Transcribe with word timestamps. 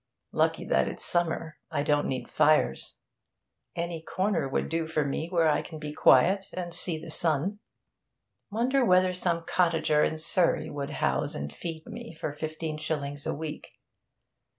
Lucky 0.31 0.65
that 0.65 0.87
it's 0.87 1.05
summer; 1.05 1.59
I 1.69 1.83
don't 1.83 2.07
need 2.07 2.27
fires. 2.31 2.95
Any 3.75 4.01
corner 4.01 4.49
would 4.49 4.67
do 4.67 4.87
for 4.87 5.05
me 5.05 5.27
where 5.29 5.47
I 5.47 5.61
can 5.61 5.77
be 5.77 5.93
quiet 5.93 6.47
and 6.53 6.73
see 6.73 6.97
the 6.97 7.11
sun.... 7.11 7.59
Wonder 8.49 8.83
whether 8.83 9.13
some 9.13 9.45
cottager 9.45 10.03
in 10.03 10.17
Surrey 10.17 10.71
would 10.71 10.89
house 10.89 11.35
and 11.35 11.53
feed 11.53 11.85
me 11.85 12.15
for 12.15 12.31
fifteen 12.31 12.79
shillings 12.79 13.27
a 13.27 13.33
week?... 13.35 13.75